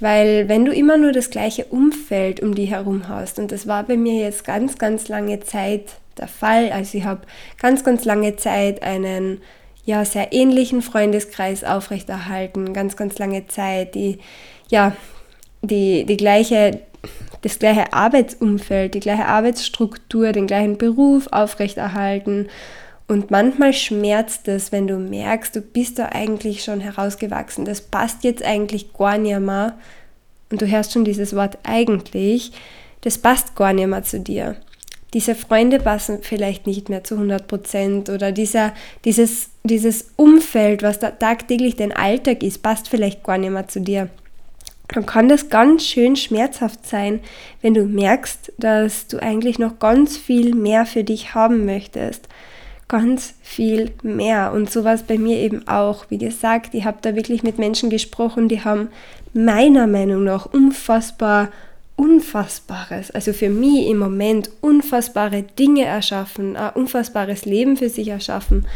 Weil 0.01 0.49
wenn 0.49 0.65
du 0.65 0.73
immer 0.73 0.97
nur 0.97 1.13
das 1.13 1.31
gleiche 1.31 1.67
Umfeld 1.67 2.41
um 2.41 2.55
dich 2.55 2.71
herum 2.71 3.07
hast, 3.09 3.39
und 3.39 3.53
das 3.53 3.67
war 3.67 3.85
bei 3.85 3.97
mir 3.97 4.21
jetzt 4.21 4.45
ganz, 4.45 4.79
ganz 4.79 5.09
lange 5.09 5.41
Zeit 5.41 5.93
der 6.19 6.27
Fall, 6.27 6.73
also 6.73 6.99
ich 6.99 7.05
habe 7.05 7.21
ganz, 7.61 7.85
ganz 7.85 8.05
lange 8.05 8.37
Zeit 8.37 8.83
einen 8.83 9.43
ja, 9.85 10.05
sehr 10.05 10.33
ähnlichen 10.33 10.83
Freundeskreis 10.83 11.65
aufrechterhalten, 11.65 12.73
ganz, 12.73 12.97
ganz 12.97 13.19
lange 13.19 13.47
Zeit, 13.49 13.95
die, 13.95 14.19
ja, 14.69 14.95
die, 15.63 16.05
die 16.05 16.17
gleiche, 16.17 16.81
das 17.43 17.59
gleiche 17.59 17.93
Arbeitsumfeld, 17.93 18.95
die 18.95 19.01
gleiche 19.01 19.27
Arbeitsstruktur, 19.27 20.33
den 20.33 20.47
gleichen 20.47 20.79
Beruf 20.79 21.29
aufrechterhalten. 21.31 22.49
Und 23.09 23.31
manchmal 23.31 23.73
schmerzt 23.73 24.47
es, 24.49 24.71
wenn 24.71 24.87
du 24.87 24.97
merkst, 24.97 25.57
du 25.57 25.61
bist 25.61 25.99
da 25.99 26.11
eigentlich 26.13 26.63
schon 26.63 26.81
herausgewachsen, 26.81 27.65
das 27.65 27.81
passt 27.81 28.23
jetzt 28.23 28.45
eigentlich 28.45 28.93
gar 28.93 29.19
nicht 29.19 29.41
mehr. 29.41 29.77
Und 30.51 30.63
du 30.63 30.67
hörst 30.67 30.93
schon 30.93 31.05
dieses 31.05 31.35
Wort 31.35 31.59
eigentlich, 31.63 32.53
das 33.01 33.19
passt 33.19 33.57
gar 33.57 33.73
nicht 33.73 33.87
mehr 33.87 34.03
zu 34.03 34.21
dir 34.21 34.57
diese 35.15 35.35
Freunde 35.35 35.81
passen 35.81 36.19
vielleicht 36.23 36.67
nicht 36.67 36.89
mehr 36.89 37.03
zu 37.03 37.15
100 37.15 37.49
Prozent 37.49 38.09
oder 38.09 38.31
dieser, 38.33 38.73
dieses, 39.05 39.51
dieses 39.65 40.11
Umfeld, 40.17 40.83
was 40.83 40.99
da 40.99 41.11
tagtäglich 41.11 41.77
dein 41.77 41.93
Alltag 41.93 42.43
ist, 42.43 42.63
passt 42.63 42.89
vielleicht 42.89 43.25
gar 43.25 43.39
nicht 43.39 43.51
mehr 43.51 43.69
zu 43.69 43.81
dir. 43.81 44.09
Dann 44.89 45.07
kann 45.07 45.29
das 45.29 45.51
ganz 45.51 45.85
schön 45.85 46.17
schmerzhaft 46.17 46.87
sein, 46.87 47.21
wenn 47.63 47.75
du 47.75 47.85
merkst, 47.85 48.53
dass 48.59 49.07
du 49.07 49.23
eigentlich 49.23 49.59
noch 49.59 49.79
ganz 49.79 50.17
viel 50.17 50.55
mehr 50.55 50.85
für 50.85 51.05
dich 51.05 51.35
haben 51.35 51.65
möchtest. 51.65 52.29
Ganz 52.89 53.35
viel 53.41 53.93
mehr. 54.03 54.53
Und 54.53 54.69
so 54.69 54.83
war 54.83 54.95
es 54.95 55.05
bei 55.05 55.17
mir 55.17 55.37
eben 55.37 55.69
auch. 55.69 56.07
Wie 56.09 56.19
gesagt, 56.19 56.75
ich 56.75 56.85
habe 56.85 56.99
da 57.03 57.15
wirklich 57.15 57.45
mit 57.45 57.59
Menschen 57.59 57.89
gesprochen, 57.89 58.49
die 58.49 58.65
haben 58.65 58.89
meiner 59.33 59.87
Meinung 59.87 60.25
nach 60.25 60.47
unfassbar 60.47 61.51
Unfassbares, 62.01 63.11
also 63.11 63.35
für 63.35 63.51
mich 63.51 63.87
im 63.89 63.99
Moment 63.99 64.49
unfassbare 64.63 65.43
Dinge 65.43 65.85
erschaffen, 65.85 66.57
ein 66.57 66.73
unfassbares 66.73 67.45
Leben 67.45 67.77
für 67.77 67.91
sich 67.91 68.09
erschaffen. 68.09 68.67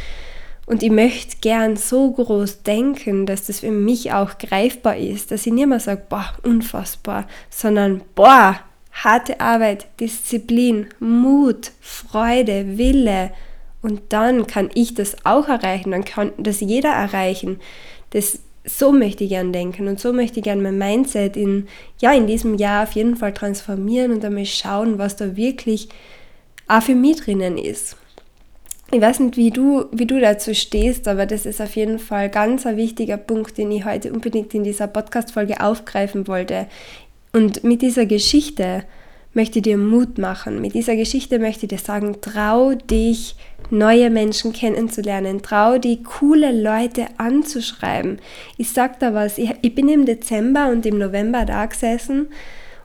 Und 0.67 0.83
ich 0.83 0.91
möchte 0.91 1.39
gern 1.41 1.77
so 1.77 2.11
groß 2.11 2.65
denken, 2.65 3.25
dass 3.25 3.47
das 3.47 3.61
für 3.61 3.71
mich 3.71 4.13
auch 4.13 4.37
greifbar 4.37 4.99
ist, 4.99 5.31
dass 5.31 5.47
ich 5.47 5.55
nicht 5.55 5.67
mehr 5.67 5.81
sage, 5.81 6.03
boah, 6.07 6.35
unfassbar, 6.43 7.27
sondern 7.49 8.03
boah, 8.15 8.61
harte 8.93 9.41
Arbeit, 9.41 9.87
Disziplin, 10.01 10.89
Mut, 11.01 11.73
Freude, 11.81 12.77
Wille. 12.77 13.31
Und 13.81 14.03
dann 14.11 14.47
kann 14.47 14.69
ich 14.75 14.93
das 14.93 15.25
auch 15.25 15.49
erreichen, 15.49 15.93
dann 15.93 16.05
kann 16.05 16.33
das 16.37 16.61
jeder 16.61 16.91
erreichen. 16.91 17.59
Das, 18.11 18.41
so 18.65 18.93
möchte 18.93 19.25
ich 19.25 19.31
gern 19.31 19.53
denken 19.53 19.89
und 19.89 20.01
so 20.01 20.13
möchte 20.13 20.41
ich 20.41 20.45
gern 20.45 20.63
mein 20.63 20.79
Mindset 20.79 21.37
in, 21.37 21.69
ja, 22.01 22.13
in 22.13 22.27
diesem 22.27 22.55
Jahr 22.55 22.85
auf 22.85 22.93
jeden 22.93 23.17
Fall 23.17 23.35
transformieren 23.35 24.13
und 24.13 24.25
einmal 24.25 24.47
schauen, 24.47 24.99
was 24.99 25.17
da 25.17 25.37
wirklich 25.37 25.89
auch 26.67 26.83
für 26.83 26.95
mich 26.95 27.17
drinnen 27.17 27.59
ist. 27.59 27.97
Ich 28.91 29.01
weiß 29.01 29.21
nicht, 29.21 29.37
wie 29.37 29.51
du, 29.51 29.87
wie 29.93 30.07
du 30.07 30.21
dazu 30.21 30.55
stehst, 30.55 31.09
aber 31.09 31.27
das 31.27 31.47
ist 31.47 31.61
auf 31.61 31.75
jeden 31.77 31.99
Fall 31.99 32.31
ganz 32.31 32.65
ein 32.65 32.77
wichtiger 32.77 33.17
Punkt, 33.17 33.59
den 33.59 33.71
ich 33.73 33.85
heute 33.85 34.13
unbedingt 34.13 34.55
in 34.55 34.65
dieser 34.65 34.87
Podcast-Folge 34.87 35.61
aufgreifen 35.61 36.27
wollte. 36.29 36.67
Und 37.33 37.65
mit 37.65 37.83
dieser 37.83 38.07
Geschichte 38.07 38.85
möchte 39.33 39.59
ich 39.59 39.65
dir 39.65 39.77
Mut 39.77 40.19
machen. 40.19 40.61
Mit 40.61 40.75
dieser 40.75 40.97
Geschichte 40.97 41.39
möchte 41.39 41.67
ich 41.67 41.71
dir 41.71 41.79
sagen, 41.79 42.19
trau 42.21 42.75
dich, 42.75 43.35
neue 43.71 44.11
Menschen 44.11 44.53
kennenzulernen. 44.53 45.43
Trau 45.43 45.79
dich, 45.79 46.05
coole 46.05 46.53
Leute 46.53 47.07
anzuschreiben. 47.19 48.19
Ich 48.57 48.71
sag 48.71 49.01
da 49.01 49.15
was. 49.15 49.39
Ich, 49.39 49.51
ich 49.63 49.75
bin 49.75 49.89
im 49.89 50.05
Dezember 50.05 50.69
und 50.69 50.87
im 50.87 50.99
November 50.99 51.45
da 51.45 51.67
gesessen 51.67 52.29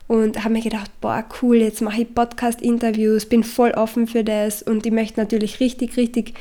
und 0.06 0.42
habe 0.42 0.54
mir 0.54 0.62
gedacht, 0.62 0.90
boah, 1.00 1.24
cool, 1.40 1.58
jetzt 1.58 1.82
mache 1.82 2.02
ich 2.02 2.14
Podcast-Interviews, 2.14 3.26
bin 3.26 3.44
voll 3.44 3.70
offen 3.70 4.06
für 4.08 4.24
das 4.24 4.62
und 4.62 4.84
ich 4.84 4.92
möchte 4.92 5.20
natürlich 5.20 5.60
richtig, 5.60 5.96
richtig 5.96 6.34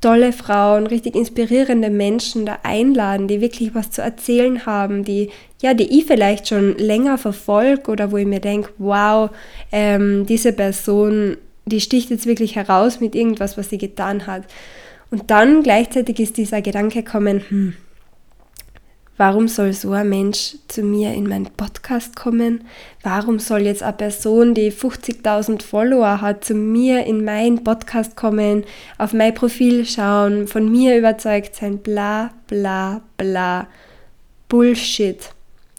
tolle 0.00 0.32
Frauen, 0.32 0.86
richtig 0.86 1.14
inspirierende 1.14 1.88
Menschen 1.88 2.44
da 2.44 2.58
einladen, 2.62 3.26
die 3.26 3.40
wirklich 3.40 3.74
was 3.74 3.90
zu 3.90 4.02
erzählen 4.02 4.66
haben, 4.66 5.04
die 5.04 5.30
ja, 5.62 5.72
die 5.72 5.98
ich 5.98 6.04
vielleicht 6.04 6.48
schon 6.48 6.76
länger 6.76 7.16
verfolge 7.16 7.90
oder 7.90 8.12
wo 8.12 8.18
ich 8.18 8.26
mir 8.26 8.40
denke, 8.40 8.68
wow, 8.76 9.30
ähm, 9.72 10.26
diese 10.26 10.52
Person, 10.52 11.38
die 11.66 11.80
sticht 11.80 12.10
jetzt 12.10 12.26
wirklich 12.26 12.56
heraus 12.56 13.00
mit 13.00 13.14
irgendwas, 13.14 13.56
was 13.56 13.70
sie 13.70 13.78
getan 13.78 14.26
hat. 14.26 14.44
Und 15.10 15.30
dann 15.30 15.62
gleichzeitig 15.62 16.18
ist 16.20 16.36
dieser 16.36 16.62
Gedanke 16.62 17.02
gekommen, 17.02 17.42
hm, 17.48 17.74
Warum 19.16 19.46
soll 19.46 19.72
so 19.72 19.92
ein 19.92 20.08
Mensch 20.08 20.56
zu 20.66 20.82
mir 20.82 21.14
in 21.14 21.28
meinen 21.28 21.46
Podcast 21.46 22.16
kommen? 22.16 22.64
Warum 23.04 23.38
soll 23.38 23.60
jetzt 23.60 23.84
eine 23.84 23.92
Person, 23.92 24.54
die 24.54 24.72
50.000 24.72 25.62
Follower 25.62 26.20
hat, 26.20 26.44
zu 26.44 26.54
mir 26.54 27.06
in 27.06 27.24
meinen 27.24 27.62
Podcast 27.62 28.16
kommen, 28.16 28.64
auf 28.98 29.12
mein 29.12 29.32
Profil 29.32 29.86
schauen, 29.86 30.48
von 30.48 30.68
mir 30.68 30.98
überzeugt 30.98 31.54
sein? 31.54 31.78
Bla, 31.78 32.32
bla, 32.48 33.02
bla. 33.16 33.68
Bullshit. 34.48 35.30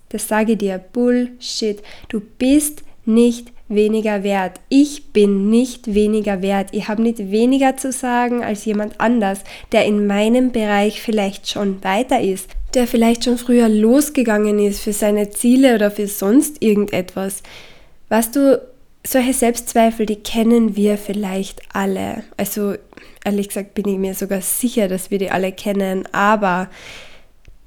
Das 0.07 0.29
sage 0.29 0.53
ich 0.53 0.59
dir. 0.59 0.77
Bullshit. 0.77 1.83
Du 2.07 2.21
bist 2.21 2.83
nicht 3.03 3.51
weniger 3.67 4.23
wert. 4.23 4.59
Ich 4.69 5.11
bin 5.11 5.49
nicht 5.49 5.93
weniger 5.93 6.41
wert. 6.41 6.69
Ich 6.71 6.87
habe 6.87 7.01
nicht 7.01 7.31
weniger 7.31 7.77
zu 7.77 7.91
sagen 7.91 8.43
als 8.43 8.65
jemand 8.65 8.99
anders, 8.99 9.39
der 9.71 9.85
in 9.85 10.07
meinem 10.07 10.51
Bereich 10.51 11.01
vielleicht 11.01 11.49
schon 11.49 11.83
weiter 11.83 12.21
ist, 12.21 12.51
der 12.73 12.87
vielleicht 12.87 13.23
schon 13.23 13.37
früher 13.37 13.69
losgegangen 13.69 14.59
ist 14.59 14.81
für 14.81 14.93
seine 14.93 15.29
Ziele 15.31 15.75
oder 15.75 15.89
für 15.89 16.07
sonst 16.07 16.61
irgendetwas. 16.61 17.41
Weißt 18.09 18.35
du, 18.35 18.61
solche 19.05 19.33
Selbstzweifel, 19.33 20.05
die 20.05 20.17
kennen 20.17 20.75
wir 20.75 20.97
vielleicht 20.97 21.61
alle. 21.73 22.23
Also 22.37 22.75
ehrlich 23.23 23.47
gesagt 23.47 23.73
bin 23.73 23.87
ich 23.87 23.97
mir 23.97 24.13
sogar 24.13 24.41
sicher, 24.41 24.87
dass 24.87 25.11
wir 25.11 25.17
die 25.17 25.31
alle 25.31 25.51
kennen, 25.51 26.07
aber 26.11 26.69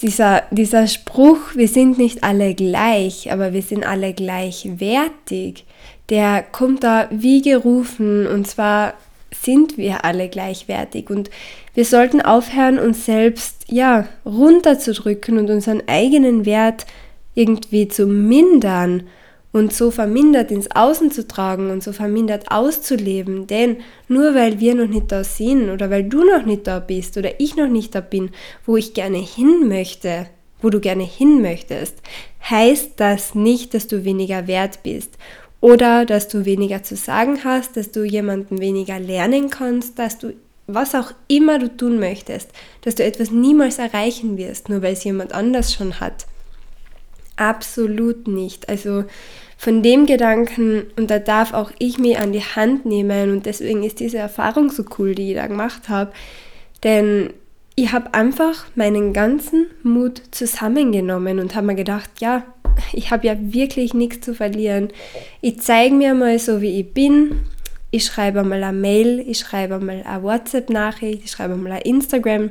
dieser, 0.00 0.42
dieser 0.50 0.86
Spruch, 0.86 1.54
wir 1.54 1.68
sind 1.68 1.98
nicht 1.98 2.22
alle 2.22 2.54
gleich, 2.54 3.32
aber 3.32 3.52
wir 3.52 3.62
sind 3.62 3.84
alle 3.84 4.12
gleichwertig, 4.12 5.64
der 6.08 6.42
kommt 6.42 6.84
da 6.84 7.08
wie 7.10 7.42
gerufen. 7.42 8.26
Und 8.26 8.46
zwar 8.46 8.94
sind 9.42 9.76
wir 9.76 10.04
alle 10.04 10.28
gleichwertig. 10.28 11.10
Und 11.10 11.30
wir 11.74 11.84
sollten 11.84 12.20
aufhören, 12.20 12.78
uns 12.78 13.04
selbst 13.04 13.64
ja 13.68 14.08
runterzudrücken 14.24 15.38
und 15.38 15.50
unseren 15.50 15.82
eigenen 15.86 16.46
Wert 16.46 16.86
irgendwie 17.34 17.88
zu 17.88 18.06
mindern 18.06 19.04
und 19.52 19.72
so 19.72 19.90
vermindert 19.90 20.50
ins 20.50 20.70
Außen 20.70 21.10
zu 21.10 21.26
tragen 21.26 21.70
und 21.70 21.82
so 21.82 21.92
vermindert 21.92 22.50
auszuleben. 22.50 23.46
Denn 23.46 23.78
nur 24.06 24.34
weil 24.34 24.60
wir 24.60 24.74
noch 24.74 24.88
nicht 24.88 25.10
da 25.10 25.24
sind 25.24 25.70
oder 25.70 25.90
weil 25.90 26.04
du 26.04 26.24
noch 26.24 26.44
nicht 26.44 26.66
da 26.66 26.78
bist 26.80 27.16
oder 27.16 27.40
ich 27.40 27.56
noch 27.56 27.68
nicht 27.68 27.94
da 27.94 28.00
bin, 28.00 28.30
wo 28.66 28.76
ich 28.76 28.94
gerne 28.94 29.18
hin 29.18 29.68
möchte, 29.68 30.26
wo 30.60 30.70
du 30.70 30.80
gerne 30.80 31.04
hin 31.04 31.40
möchtest, 31.40 31.96
heißt 32.48 32.92
das 32.96 33.34
nicht, 33.34 33.74
dass 33.74 33.86
du 33.86 34.04
weniger 34.04 34.46
wert 34.46 34.82
bist 34.82 35.16
oder 35.60 36.04
dass 36.04 36.28
du 36.28 36.44
weniger 36.44 36.82
zu 36.82 36.96
sagen 36.96 37.40
hast, 37.44 37.76
dass 37.76 37.90
du 37.90 38.04
jemanden 38.04 38.60
weniger 38.60 39.00
lernen 39.00 39.50
kannst, 39.50 39.98
dass 39.98 40.18
du 40.18 40.34
was 40.68 40.94
auch 40.94 41.12
immer 41.28 41.58
du 41.58 41.74
tun 41.74 41.98
möchtest, 41.98 42.50
dass 42.82 42.94
du 42.94 43.02
etwas 43.02 43.30
niemals 43.30 43.78
erreichen 43.78 44.36
wirst, 44.36 44.68
nur 44.68 44.82
weil 44.82 44.92
es 44.92 45.02
jemand 45.02 45.32
anders 45.32 45.72
schon 45.72 45.98
hat. 45.98 46.26
Absolut 47.38 48.26
nicht. 48.26 48.68
Also 48.68 49.04
von 49.56 49.82
dem 49.82 50.06
Gedanken, 50.06 50.84
und 50.96 51.10
da 51.10 51.18
darf 51.18 51.54
auch 51.54 51.70
ich 51.78 51.98
mir 51.98 52.20
an 52.20 52.32
die 52.32 52.42
Hand 52.42 52.84
nehmen, 52.84 53.30
und 53.30 53.46
deswegen 53.46 53.82
ist 53.84 54.00
diese 54.00 54.18
Erfahrung 54.18 54.70
so 54.70 54.84
cool, 54.98 55.14
die 55.14 55.30
ich 55.30 55.36
da 55.36 55.46
gemacht 55.46 55.88
habe, 55.88 56.12
denn 56.82 57.30
ich 57.74 57.92
habe 57.92 58.12
einfach 58.12 58.66
meinen 58.74 59.12
ganzen 59.12 59.66
Mut 59.84 60.20
zusammengenommen 60.32 61.38
und 61.38 61.54
habe 61.54 61.68
mir 61.68 61.74
gedacht, 61.76 62.10
ja, 62.18 62.44
ich 62.92 63.12
habe 63.12 63.26
ja 63.28 63.36
wirklich 63.38 63.94
nichts 63.94 64.20
zu 64.20 64.34
verlieren. 64.34 64.88
Ich 65.40 65.60
zeige 65.60 65.94
mir 65.94 66.14
mal 66.14 66.38
so, 66.40 66.60
wie 66.60 66.80
ich 66.80 66.92
bin. 66.92 67.40
Ich 67.92 68.04
schreibe 68.04 68.42
mal 68.42 68.62
eine 68.62 68.76
Mail, 68.76 69.24
ich 69.26 69.38
schreibe 69.38 69.78
mal 69.78 70.02
eine 70.04 70.22
WhatsApp-Nachricht, 70.22 71.24
ich 71.24 71.30
schreibe 71.30 71.56
mal 71.56 71.70
eine 71.70 71.82
Instagram, 71.82 72.50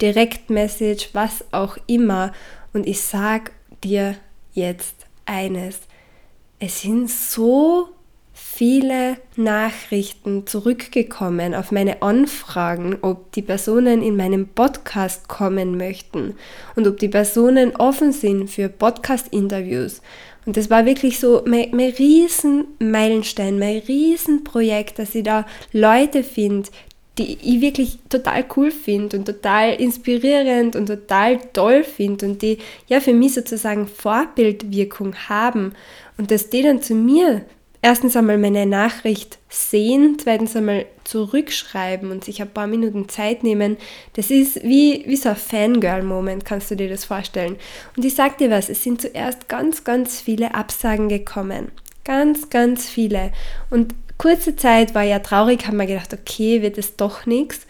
Direktmessage, 0.00 1.10
was 1.12 1.44
auch 1.52 1.76
immer. 1.86 2.32
Und 2.72 2.86
ich 2.86 3.00
sage 3.00 3.52
dir 3.84 4.16
jetzt 4.52 5.06
eines. 5.26 5.80
Es 6.58 6.80
sind 6.80 7.10
so 7.10 7.88
viele 8.32 9.16
Nachrichten 9.36 10.46
zurückgekommen 10.46 11.54
auf 11.54 11.70
meine 11.70 12.02
Anfragen, 12.02 12.98
ob 13.02 13.30
die 13.32 13.42
Personen 13.42 14.02
in 14.02 14.16
meinem 14.16 14.48
Podcast 14.48 15.28
kommen 15.28 15.76
möchten 15.76 16.34
und 16.74 16.86
ob 16.88 16.98
die 16.98 17.08
Personen 17.08 17.76
offen 17.76 18.12
sind 18.12 18.50
für 18.50 18.68
Podcast-Interviews. 18.68 20.02
Und 20.46 20.56
das 20.56 20.68
war 20.68 20.84
wirklich 20.84 21.20
so 21.20 21.42
mein, 21.46 21.70
mein 21.72 21.90
riesen 21.90 22.66
Meilenstein, 22.78 23.58
mein 23.58 23.78
Riesenprojekt, 23.78 24.98
dass 24.98 25.14
ich 25.14 25.22
da 25.22 25.46
Leute 25.72 26.22
finde, 26.22 26.68
die 27.18 27.38
ich 27.40 27.60
wirklich 27.60 27.98
total 28.08 28.44
cool 28.56 28.70
finde 28.70 29.18
und 29.18 29.24
total 29.24 29.74
inspirierend 29.74 30.74
und 30.74 30.86
total 30.86 31.38
toll 31.52 31.84
finde 31.84 32.26
und 32.26 32.42
die 32.42 32.58
ja 32.88 33.00
für 33.00 33.12
mich 33.14 33.34
sozusagen 33.34 33.86
Vorbildwirkung 33.86 35.14
haben 35.28 35.74
und 36.18 36.30
dass 36.30 36.50
die 36.50 36.62
dann 36.62 36.82
zu 36.82 36.94
mir 36.94 37.44
erstens 37.84 38.16
einmal 38.16 38.38
meine 38.38 38.64
Nachricht 38.64 39.38
sehen, 39.50 40.16
zweitens 40.18 40.56
einmal 40.56 40.86
zurückschreiben 41.04 42.10
und 42.10 42.24
sich 42.24 42.40
ein 42.40 42.48
paar 42.48 42.66
Minuten 42.66 43.10
Zeit 43.10 43.44
nehmen. 43.44 43.76
Das 44.14 44.30
ist 44.30 44.62
wie, 44.64 45.04
wie 45.06 45.16
so 45.16 45.28
ein 45.28 45.36
Fangirl-Moment, 45.36 46.46
kannst 46.46 46.70
du 46.70 46.76
dir 46.76 46.88
das 46.88 47.04
vorstellen. 47.04 47.56
Und 47.94 48.04
ich 48.06 48.14
sag 48.14 48.38
dir 48.38 48.50
was, 48.50 48.70
es 48.70 48.82
sind 48.82 49.02
zuerst 49.02 49.50
ganz, 49.50 49.84
ganz 49.84 50.18
viele 50.18 50.54
Absagen 50.54 51.10
gekommen. 51.10 51.72
Ganz, 52.04 52.48
ganz 52.48 52.88
viele. 52.88 53.32
Und 53.68 53.94
kurze 54.18 54.56
Zeit 54.56 54.94
war 54.94 55.02
ja 55.02 55.18
traurig, 55.18 55.66
haben 55.66 55.78
wir 55.78 55.86
gedacht, 55.86 56.12
okay, 56.12 56.62
wird 56.62 56.78
es 56.78 56.96
doch 56.96 57.26
nichts. 57.26 57.66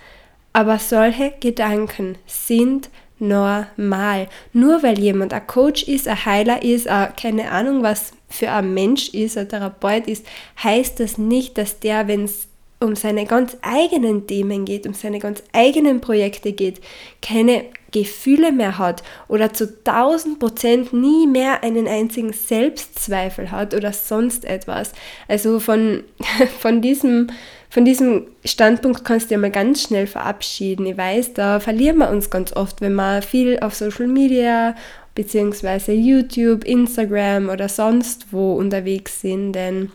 Aber 0.52 0.78
solche 0.78 1.32
Gedanken 1.40 2.16
sind 2.26 2.88
normal. 3.18 4.28
Nur 4.52 4.82
weil 4.82 4.98
jemand 4.98 5.32
ein 5.32 5.46
Coach 5.46 5.84
ist, 5.84 6.08
ein 6.08 6.24
Heiler 6.24 6.62
ist, 6.62 6.88
ein, 6.88 7.14
keine 7.16 7.50
Ahnung 7.50 7.82
was 7.82 8.12
für 8.28 8.50
ein 8.50 8.74
Mensch 8.74 9.10
ist, 9.10 9.38
ein 9.38 9.48
Therapeut 9.48 10.06
ist, 10.06 10.26
heißt 10.62 11.00
das 11.00 11.18
nicht, 11.18 11.56
dass 11.58 11.80
der, 11.80 12.08
wenn 12.08 12.24
es 12.24 12.48
um 12.80 12.96
seine 12.96 13.24
ganz 13.24 13.56
eigenen 13.62 14.26
Themen 14.26 14.64
geht, 14.64 14.86
um 14.86 14.94
seine 14.94 15.18
ganz 15.18 15.42
eigenen 15.52 16.00
Projekte 16.00 16.52
geht, 16.52 16.80
keine 17.22 17.64
Gefühle 17.94 18.52
mehr 18.52 18.76
hat 18.76 19.02
oder 19.28 19.52
zu 19.52 19.78
1000 19.84 20.38
Prozent 20.38 20.92
nie 20.92 21.26
mehr 21.26 21.62
einen 21.62 21.86
einzigen 21.86 22.32
Selbstzweifel 22.32 23.50
hat 23.50 23.72
oder 23.72 23.92
sonst 23.92 24.44
etwas. 24.44 24.92
Also 25.28 25.60
von, 25.60 26.02
von, 26.58 26.82
diesem, 26.82 27.28
von 27.70 27.84
diesem 27.84 28.26
Standpunkt 28.44 29.04
kannst 29.04 29.30
du 29.30 29.34
ja 29.34 29.40
mal 29.40 29.50
ganz 29.50 29.82
schnell 29.82 30.08
verabschieden. 30.08 30.84
Ich 30.86 30.98
weiß, 30.98 31.34
da 31.34 31.60
verlieren 31.60 31.98
wir 31.98 32.10
uns 32.10 32.28
ganz 32.28 32.52
oft, 32.54 32.80
wenn 32.80 32.94
wir 32.94 33.22
viel 33.22 33.60
auf 33.60 33.74
Social 33.74 34.08
Media 34.08 34.74
beziehungsweise 35.14 35.92
YouTube, 35.92 36.64
Instagram 36.64 37.48
oder 37.48 37.68
sonst 37.68 38.26
wo 38.32 38.54
unterwegs 38.54 39.20
sind, 39.20 39.52
denn 39.52 39.92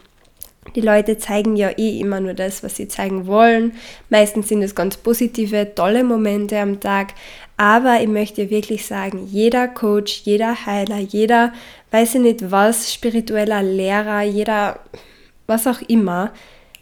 Die 0.75 0.81
Leute 0.81 1.17
zeigen 1.17 1.55
ja 1.55 1.69
eh 1.77 1.99
immer 1.99 2.19
nur 2.19 2.33
das, 2.33 2.63
was 2.63 2.75
sie 2.75 2.87
zeigen 2.87 3.25
wollen. 3.25 3.73
Meistens 4.09 4.49
sind 4.49 4.61
es 4.61 4.75
ganz 4.75 4.97
positive, 4.97 5.73
tolle 5.73 6.03
Momente 6.03 6.59
am 6.59 6.79
Tag. 6.79 7.13
Aber 7.59 7.99
ich 8.01 8.07
möchte 8.07 8.49
wirklich 8.49 8.85
sagen, 8.85 9.27
jeder 9.29 9.67
Coach, 9.67 10.21
jeder 10.23 10.65
Heiler, 10.65 10.99
jeder, 10.99 11.51
weiß 11.91 12.15
ich 12.15 12.21
nicht 12.21 12.51
was, 12.51 12.93
spiritueller 12.93 13.61
Lehrer, 13.61 14.21
jeder, 14.21 14.79
was 15.45 15.67
auch 15.67 15.81
immer, 15.89 16.31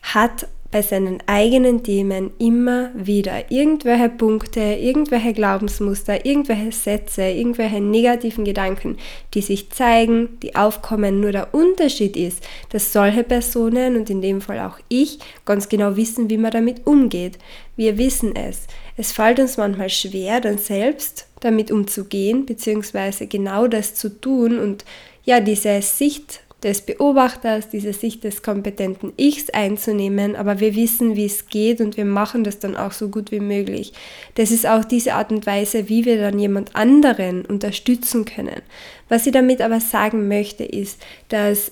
hat 0.03 0.47
bei 0.69 0.83
seinen 0.83 1.17
eigenen 1.25 1.81
Themen 1.81 2.29
immer 2.37 2.91
wieder 2.93 3.49
irgendwelche 3.49 4.09
Punkte, 4.09 4.59
irgendwelche 4.59 5.33
Glaubensmuster, 5.33 6.27
irgendwelche 6.27 6.71
Sätze, 6.71 7.23
irgendwelche 7.23 7.81
negativen 7.81 8.45
Gedanken, 8.45 8.97
die 9.33 9.41
sich 9.41 9.71
zeigen, 9.71 10.37
die 10.43 10.55
aufkommen. 10.55 11.21
Nur 11.21 11.31
der 11.31 11.55
Unterschied 11.55 12.15
ist, 12.15 12.47
dass 12.69 12.93
solche 12.93 13.23
Personen 13.23 13.95
und 13.95 14.11
in 14.11 14.21
dem 14.21 14.41
Fall 14.41 14.59
auch 14.59 14.77
ich 14.89 15.17
ganz 15.43 15.69
genau 15.69 15.95
wissen, 15.95 16.29
wie 16.29 16.37
man 16.37 16.51
damit 16.51 16.85
umgeht. 16.85 17.39
Wir 17.75 17.97
wissen 17.97 18.35
es. 18.35 18.67
Es 18.97 19.11
fällt 19.11 19.39
uns 19.39 19.57
manchmal 19.57 19.89
schwer, 19.89 20.41
dann 20.41 20.57
selbst 20.57 21.27
damit 21.39 21.71
umzugehen, 21.71 22.45
beziehungsweise 22.45 23.27
genau 23.27 23.67
das 23.67 23.93
zu 23.93 24.09
tun 24.09 24.57
und 24.59 24.83
ja, 25.23 25.39
diese 25.39 25.81
Sicht 25.83 26.41
des 26.63 26.81
Beobachters, 26.81 27.69
diese 27.69 27.93
Sicht 27.93 28.23
des 28.23 28.41
kompetenten 28.41 29.13
Ichs 29.15 29.51
einzunehmen, 29.51 30.35
aber 30.35 30.59
wir 30.59 30.75
wissen, 30.75 31.15
wie 31.15 31.25
es 31.25 31.47
geht 31.47 31.79
und 31.79 31.97
wir 31.97 32.05
machen 32.05 32.43
das 32.43 32.57
dann 32.57 32.75
auch 32.75 32.91
so 32.91 33.09
gut 33.09 33.31
wie 33.31 33.39
möglich. 33.39 33.93
Das 34.35 34.49
ist 34.49 34.65
auch 34.65 34.83
diese 34.83 35.13
Art 35.13 35.31
und 35.31 35.45
Weise, 35.45 35.87
wie 35.87 36.05
wir 36.05 36.19
dann 36.19 36.39
jemand 36.39 36.75
anderen 36.75 37.45
unterstützen 37.45 38.25
können. 38.25 38.61
Was 39.07 39.27
ich 39.27 39.33
damit 39.33 39.61
aber 39.61 39.79
sagen 39.79 40.27
möchte, 40.27 40.63
ist, 40.63 40.99
dass 41.29 41.71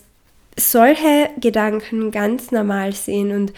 solche 0.57 1.29
Gedanken 1.41 2.11
ganz 2.11 2.51
normal 2.51 2.93
sind 2.93 3.31
und 3.31 3.53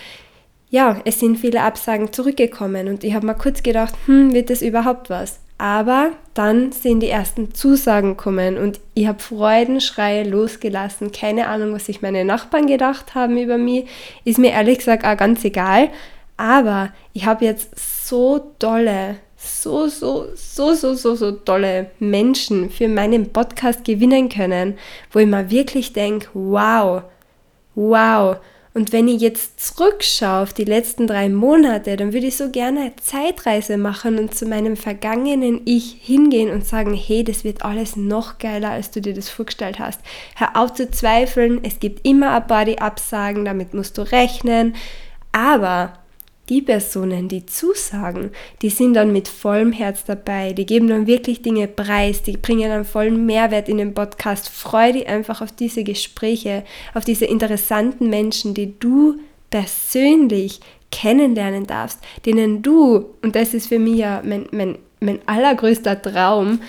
ja, 0.69 0.99
es 1.05 1.19
sind 1.19 1.37
viele 1.37 1.61
Absagen 1.61 2.11
zurückgekommen 2.11 2.87
und 2.87 3.03
ich 3.03 3.13
habe 3.13 3.25
mal 3.25 3.33
kurz 3.33 3.63
gedacht, 3.63 3.95
hm, 4.05 4.33
wird 4.33 4.49
das 4.49 4.61
überhaupt 4.61 5.09
was? 5.09 5.39
Aber 5.57 6.11
dann 6.35 6.71
sind 6.71 6.99
die 6.99 7.09
ersten 7.09 7.53
Zusagen 7.53 8.15
kommen 8.15 8.57
und 8.57 8.79
ich 8.93 9.07
habe 9.07 9.19
Freudenschreie 9.19 10.23
losgelassen. 10.23 11.11
Keine 11.11 11.47
Ahnung, 11.47 11.73
was 11.73 11.87
sich 11.87 12.01
meine 12.03 12.25
Nachbarn 12.25 12.67
gedacht 12.67 13.15
haben 13.15 13.37
über 13.37 13.57
mich. 13.57 13.87
Ist 14.23 14.37
mir 14.37 14.51
ehrlich 14.51 14.77
gesagt 14.77 15.03
auch 15.03 15.17
ganz 15.17 15.43
egal. 15.43 15.89
Aber 16.35 16.93
ich 17.13 17.25
habe 17.25 17.45
jetzt 17.45 17.71
so 18.07 18.53
tolle, 18.59 19.15
so, 19.35 19.87
so, 19.87 20.27
so, 20.35 20.75
so, 20.75 20.93
so, 20.93 21.15
so 21.15 21.31
tolle 21.31 21.89
Menschen 21.97 22.69
für 22.69 22.87
meinen 22.87 23.33
Podcast 23.33 23.83
gewinnen 23.83 24.29
können, 24.29 24.77
wo 25.11 25.17
ich 25.17 25.27
mir 25.27 25.49
wirklich 25.49 25.93
denke, 25.93 26.27
wow, 26.33 27.01
wow. 27.73 28.37
Und 28.77 28.93
wenn 28.93 29.07
ich 29.07 29.21
jetzt 29.21 29.59
zurückschaue 29.59 30.43
auf 30.43 30.53
die 30.53 30.63
letzten 30.63 31.07
drei 31.07 31.29
Monate, 31.29 31.97
dann 31.97 32.13
würde 32.13 32.27
ich 32.27 32.37
so 32.37 32.51
gerne 32.51 32.79
eine 32.81 32.95
Zeitreise 32.97 33.75
machen 33.75 34.19
und 34.19 34.35
zu 34.35 34.45
meinem 34.45 34.77
vergangenen 34.77 35.61
Ich 35.65 35.97
hingehen 35.99 36.51
und 36.51 36.63
sagen, 36.63 36.93
hey, 36.93 37.23
das 37.23 37.43
wird 37.43 37.65
alles 37.65 37.95
noch 37.95 38.37
geiler, 38.37 38.69
als 38.69 38.91
du 38.91 39.01
dir 39.01 39.15
das 39.15 39.29
vorgestellt 39.29 39.79
hast. 39.79 39.99
Hör 40.35 40.55
auf 40.55 40.75
zu 40.75 40.91
zweifeln, 40.91 41.61
es 41.63 41.79
gibt 41.79 42.07
immer 42.07 42.35
ein 42.35 42.45
paar, 42.45 42.65
die 42.65 42.77
absagen, 42.77 43.45
damit 43.45 43.73
musst 43.73 43.97
du 43.97 44.03
rechnen. 44.03 44.75
Aber 45.31 45.93
die 46.49 46.61
Personen, 46.61 47.27
die 47.27 47.45
zusagen, 47.45 48.31
die 48.61 48.69
sind 48.69 48.93
dann 48.93 49.11
mit 49.11 49.27
vollem 49.27 49.71
Herz 49.71 50.05
dabei, 50.05 50.53
die 50.53 50.65
geben 50.65 50.87
dann 50.87 51.07
wirklich 51.07 51.41
Dinge 51.41 51.67
preis, 51.67 52.23
die 52.23 52.37
bringen 52.37 52.71
einen 52.71 52.85
vollen 52.85 53.25
Mehrwert 53.25 53.69
in 53.69 53.77
den 53.77 53.93
Podcast. 53.93 54.49
Freu 54.49 54.93
dich 54.93 55.07
einfach 55.07 55.41
auf 55.41 55.51
diese 55.51 55.83
Gespräche, 55.83 56.63
auf 56.93 57.05
diese 57.05 57.25
interessanten 57.25 58.09
Menschen, 58.09 58.53
die 58.53 58.79
du 58.79 59.19
persönlich 59.49 60.59
kennenlernen 60.91 61.67
darfst, 61.67 61.99
denen 62.25 62.61
du, 62.61 63.05
und 63.21 63.35
das 63.35 63.53
ist 63.53 63.67
für 63.67 63.79
mich 63.79 63.97
ja 63.97 64.21
mein, 64.23 64.47
mein, 64.51 64.77
mein 64.99 65.19
allergrößter 65.25 66.01
Traum, 66.01 66.61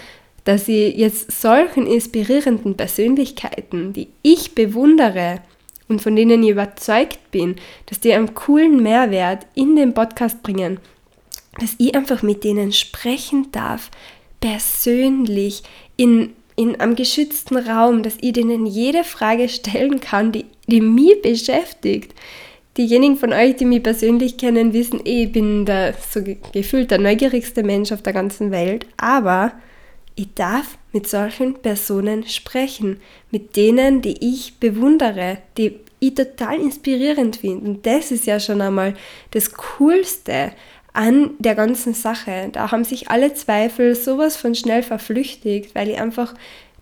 dass 0.45 0.67
ich 0.67 0.97
jetzt 0.97 1.41
solchen 1.41 1.87
inspirierenden 1.87 2.77
Persönlichkeiten, 2.77 3.93
die 3.93 4.09
ich 4.23 4.55
bewundere, 4.55 5.41
und 5.89 6.03
von 6.03 6.15
denen 6.15 6.43
ich 6.43 6.51
überzeugt 6.51 7.31
bin, 7.31 7.57
dass 7.87 8.01
die 8.01 8.13
einen 8.13 8.35
coolen 8.35 8.83
Mehrwert 8.83 9.47
in 9.55 9.77
den 9.77 9.95
Podcast 9.95 10.43
bringen, 10.43 10.79
dass 11.61 11.75
ich 11.79 11.95
einfach 11.95 12.23
mit 12.23 12.45
denen 12.45 12.73
sprechen 12.73 13.51
darf, 13.53 13.91
persönlich, 14.41 15.63
in, 15.97 16.31
in 16.57 16.81
einem 16.81 16.95
geschützten 16.95 17.57
Raum, 17.57 18.03
dass 18.03 18.17
ich 18.21 18.33
denen 18.33 18.67
jede 18.67 19.05
Frage 19.05 19.49
stellen 19.49 20.01
kann, 20.01 20.33
die, 20.33 20.45
die 20.67 20.81
mich 20.81 21.21
beschäftigt. 21.23 22.15
Diejenigen 22.77 23.17
von 23.17 23.33
euch, 23.33 23.57
die 23.57 23.65
mich 23.65 23.83
persönlich 23.83 24.37
kennen, 24.37 24.73
wissen, 24.73 25.05
eh, 25.05 25.25
ich 25.25 25.33
bin 25.33 25.67
der 25.67 25.95
so 25.95 26.21
gefühlt 26.53 26.93
der 26.93 26.99
neugierigste 26.99 27.65
Mensch 27.65 27.91
auf 27.91 28.03
der 28.03 28.13
ganzen 28.13 28.53
Welt, 28.53 28.87
aber 28.97 29.53
ich 30.15 30.29
darf 30.35 30.78
mit 30.93 31.09
solchen 31.09 31.55
Personen 31.55 32.27
sprechen, 32.27 33.01
mit 33.31 33.57
denen, 33.57 34.03
die 34.03 34.17
ich 34.21 34.59
bewundere, 34.59 35.39
die 35.57 35.81
ich 36.01 36.15
total 36.15 36.61
inspirierend 36.61 37.37
finde. 37.37 37.69
Und 37.69 37.87
das 37.87 38.11
ist 38.11 38.27
ja 38.27 38.41
schon 38.41 38.61
einmal 38.61 38.95
das 39.33 39.53
Coolste 39.53 40.53
an 40.93 41.31
der 41.39 41.55
ganzen 41.55 41.95
Sache. 41.95 42.49
Da 42.53 42.71
haben 42.71 42.85
sich 42.85 43.11
alle 43.11 43.35
Zweifel 43.35 43.95
sowas 43.95 44.37
von 44.37 44.55
schnell 44.55 44.83
verflüchtigt, 44.83 45.75
weil 45.75 45.91
ich 45.91 46.01
einfach 46.01 46.35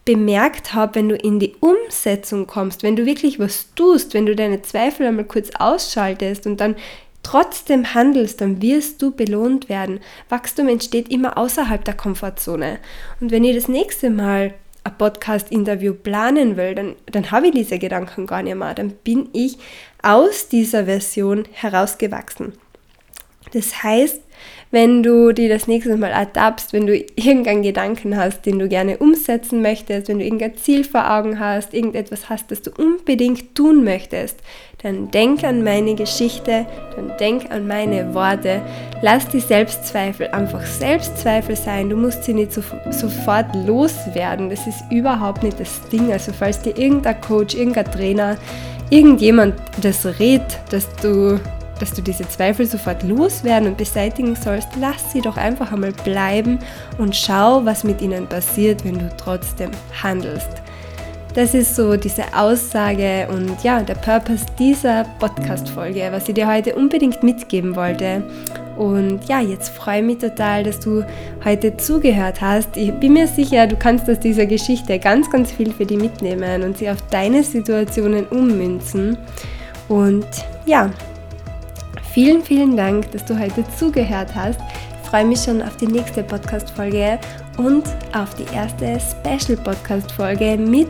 bemerkt 0.05 0.73
habe, 0.73 0.95
wenn 0.95 1.09
du 1.09 1.17
in 1.17 1.41
die 1.41 1.57
Umsetzung 1.59 2.47
kommst, 2.47 2.85
wenn 2.85 2.95
du 2.95 3.05
wirklich 3.05 3.41
was 3.41 3.75
tust, 3.75 4.15
wenn 4.15 4.25
du 4.25 4.37
deine 4.37 4.63
Zweifel 4.63 5.07
einmal 5.07 5.25
kurz 5.25 5.51
ausschaltest 5.59 6.47
und 6.47 6.61
dann 6.61 6.77
trotzdem 7.27 7.93
handelst, 7.93 8.41
dann 8.41 8.63
wirst 8.63 9.03
du 9.03 9.11
belohnt 9.11 9.69
werden. 9.69 9.99
Wachstum 10.29 10.69
entsteht 10.69 11.11
immer 11.11 11.37
außerhalb 11.37 11.85
der 11.85 11.95
Komfortzone. 11.95 12.79
Und 13.21 13.33
wenn 13.33 13.43
ihr 13.43 13.53
das 13.53 13.67
nächste 13.67 14.11
Mal 14.11 14.55
ein 14.85 14.97
Podcast-Interview 14.97 15.93
planen 15.93 16.57
will, 16.57 16.77
dann, 16.77 16.95
dann 17.07 17.33
habe 17.33 17.49
ich 17.49 17.55
diese 17.55 17.81
Gedanken 17.81 18.29
gar 18.29 18.43
nicht 18.43 18.55
mehr. 18.55 18.75
Dann 18.75 18.91
bin 18.91 19.29
ich 19.33 19.59
aus 20.03 20.49
dieser 20.49 20.85
Version 20.85 21.49
herausgewachsen. 21.51 22.53
Das 23.53 23.83
heißt, 23.83 24.21
wenn 24.71 25.03
du 25.03 25.33
dir 25.33 25.49
das 25.49 25.69
nächste 25.69 25.97
Mal 25.97 26.11
ertappst, 26.11 26.73
wenn 26.73 26.87
du 26.87 26.97
irgendeinen 26.97 27.63
Gedanken 27.63 28.17
hast, 28.17 28.45
den 28.47 28.59
du 28.59 28.69
gerne 28.69 28.99
umsetzen 28.99 29.63
möchtest, 29.63 30.09
wenn 30.09 30.19
du 30.19 30.25
irgendein 30.25 30.57
Ziel 30.57 30.85
vor 30.85 31.11
Augen 31.11 31.39
hast, 31.39 31.73
irgendetwas 31.73 32.29
hast, 32.29 32.51
das 32.51 32.63
du 32.63 32.71
unbedingt 32.77 33.55
tun 33.55 33.85
möchtest, 33.85 34.41
dann 34.83 35.11
denk 35.11 35.45
an 35.45 35.63
meine 35.63 35.95
Geschichte, 35.95 36.67
dann 36.95 37.13
denk 37.19 37.51
an 37.51 37.67
meine 37.67 38.13
Worte. 38.15 38.61
Lass 39.03 39.29
die 39.29 39.41
Selbstzweifel 39.41 40.29
einfach 40.29 40.65
Selbstzweifel 40.67 41.57
sein. 41.57 41.89
Du 41.89 41.97
musst 41.97 42.25
sie 42.25 42.35
nicht 42.35 42.53
so, 42.53 42.63
sofort 42.91 43.55
loswerden. 43.67 44.51
Das 44.51 44.67
ist 44.67 44.85
überhaupt 44.91 45.43
nicht 45.43 45.59
das 45.59 45.89
Ding. 45.89 46.13
Also 46.13 46.33
falls 46.33 46.61
dir 46.61 46.77
irgendein 46.77 47.21
Coach, 47.21 47.55
irgendein 47.55 47.91
Trainer, 47.91 48.37
irgendjemand 48.91 49.55
das 49.81 50.07
rät, 50.21 50.43
dass 50.71 50.89
du 50.97 51.41
dass 51.79 51.93
du 51.93 52.03
diese 52.03 52.29
Zweifel 52.29 52.67
sofort 52.67 53.03
loswerden 53.03 53.69
und 53.69 53.77
beseitigen 53.77 54.35
sollst, 54.37 54.69
lass 54.81 55.13
sie 55.13 55.21
doch 55.21 55.37
einfach 55.37 55.73
einmal 55.73 55.93
bleiben 55.93 56.59
und 56.99 57.15
schau, 57.15 57.65
was 57.65 57.85
mit 57.85 58.01
ihnen 58.03 58.27
passiert, 58.27 58.85
wenn 58.85 58.99
du 58.99 59.11
trotzdem 59.17 59.71
handelst. 60.03 60.63
Das 61.37 61.53
ist 61.53 61.77
so 61.77 61.97
diese 61.99 62.25
Aussage 62.35 63.29
und 63.31 63.63
ja, 63.63 63.83
der 63.83 63.97
Purpose 63.97 64.47
dieser 64.59 65.05
Podcast-Folge, 65.19 66.09
was 66.11 66.27
ich 66.29 66.35
dir 66.35 66.47
heute 66.47 66.75
unbedingt 66.75 67.23
mitgeben 67.23 67.77
wollte. 67.77 68.23
Und 68.79 69.21
ja, 69.29 69.43
jetzt 69.43 69.69
freue 69.69 70.01
ich 70.01 70.07
mich 70.07 70.19
total, 70.19 70.65
dass 70.65 70.81
du 70.81 71.05
heute 71.45 71.77
zugehört 71.77 72.41
hast. 72.41 72.79
Ich 72.79 72.91
bin 72.93 73.13
mir 73.13 73.27
sicher, 73.27 73.67
du 73.67 73.77
kannst 73.77 74.09
aus 74.09 74.19
dieser 74.19 74.47
Geschichte 74.47 74.99
ganz, 74.99 75.31
ganz 75.31 75.53
viel 75.53 75.75
für 75.75 75.85
dich 75.85 75.99
mitnehmen 75.99 76.63
und 76.63 76.79
sie 76.79 76.89
auf 76.89 77.03
deine 77.11 77.43
Situationen 77.43 78.27
ummünzen. 78.29 79.19
Und 79.89 80.27
ja, 80.65 80.91
Vielen, 82.17 82.43
vielen 82.43 82.79
Dank, 82.79 83.13
dass 83.13 83.27
du 83.27 83.39
heute 83.39 83.63
zugehört 83.77 84.35
hast. 84.35 84.59
Ich 85.03 85.11
freue 85.11 85.27
mich 85.27 85.41
schon 85.41 85.61
auf 85.61 85.77
die 85.77 85.87
nächste 85.87 86.23
Podcast-Folge 86.23 87.19
und 87.59 87.85
auf 88.15 88.35
die 88.37 88.47
erste 88.55 88.99
Special-Podcast-Folge 88.99 90.57
mit 90.57 90.89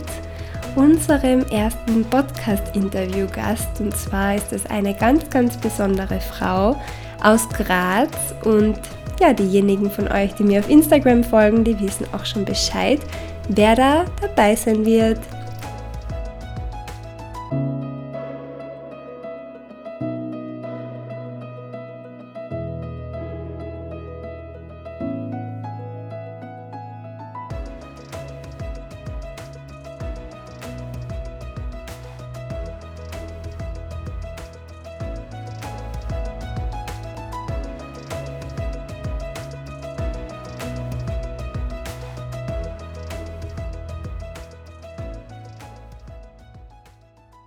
unserem 0.77 1.41
ersten 1.49 2.05
Podcast-Interview-Gast. 2.05 3.81
Und 3.81 3.97
zwar 3.97 4.37
ist 4.37 4.53
es 4.53 4.67
eine 4.67 4.95
ganz, 4.95 5.29
ganz 5.29 5.57
besondere 5.57 6.21
Frau 6.21 6.81
aus 7.25 7.49
Graz. 7.49 8.17
Und 8.45 8.79
ja, 9.21 9.33
diejenigen 9.33 9.91
von 9.91 10.07
euch, 10.07 10.33
die 10.35 10.45
mir 10.45 10.61
auf 10.61 10.71
Instagram 10.71 11.25
folgen, 11.25 11.65
die 11.65 11.77
wissen 11.81 12.07
auch 12.13 12.25
schon 12.25 12.45
Bescheid, 12.45 13.01
wer 13.49 13.75
da 13.75 14.05
dabei 14.21 14.55
sein 14.55 14.87
wird. 14.87 15.19